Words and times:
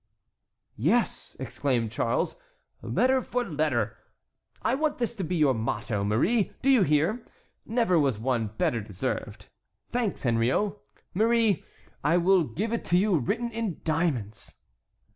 "Yes," 0.77 1.35
exclaimed 1.39 1.91
Charles, 1.91 2.35
"letter 2.81 3.21
for 3.21 3.45
letter. 3.45 3.97
I 4.63 4.73
want 4.73 4.97
this 4.97 5.13
to 5.13 5.23
be 5.23 5.35
your 5.35 5.53
motto, 5.53 6.03
Marie, 6.03 6.53
do 6.63 6.71
you 6.71 6.81
hear? 6.81 7.23
Never 7.67 7.99
was 7.99 8.17
one 8.17 8.47
better 8.47 8.81
deserved. 8.81 9.49
Thanks, 9.91 10.23
Henriot. 10.23 10.75
Marie, 11.13 11.63
I 12.03 12.17
will 12.17 12.43
give 12.45 12.73
it 12.73 12.83
to 12.85 12.97
you 12.97 13.19
written 13.19 13.51
in 13.51 13.79
diamonds." 13.83 14.55